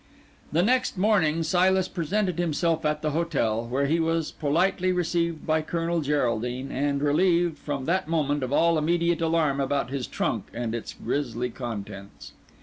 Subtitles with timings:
[0.51, 5.61] The next morning Silas presented himself at the hotel, where he was politely received by
[5.61, 10.73] Colonel Geraldine, and relieved, from that moment, of all immediate alarm about his trunk and
[10.73, 12.33] its grisly contents.